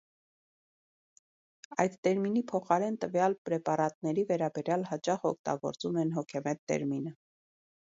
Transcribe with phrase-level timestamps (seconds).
[1.83, 7.19] Այդ տերմինի փոխարեն տվյալ պրեպարատների վերաբերյալ հաճախ օգտագործում են «հոգեմետ» տերմինը։